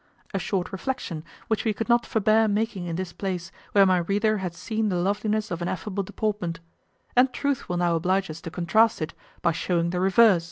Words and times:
A 0.33 0.39
short 0.39 0.71
reflection, 0.71 1.23
which 1.47 1.63
we 1.63 1.75
could 1.75 1.87
not 1.87 2.07
forbear 2.07 2.47
making 2.47 2.87
in 2.87 2.95
this 2.95 3.13
place, 3.13 3.51
where 3.73 3.85
my 3.85 3.99
reader 3.99 4.39
hath 4.39 4.55
seen 4.55 4.89
the 4.89 4.95
loveliness 4.95 5.51
of 5.51 5.61
an 5.61 5.67
affable 5.67 6.01
deportment; 6.01 6.59
and 7.15 7.31
truth 7.31 7.69
will 7.69 7.77
now 7.77 7.93
oblige 7.95 8.27
us 8.31 8.41
to 8.41 8.49
contrast 8.49 8.99
it, 9.03 9.13
by 9.43 9.51
showing 9.51 9.91
the 9.91 9.99
reverse. 9.99 10.39